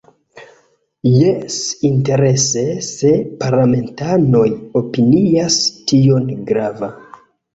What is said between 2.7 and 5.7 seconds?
se parlamentanoj opinias